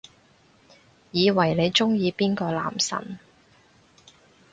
[1.11, 3.19] 以為你鍾意邊個男神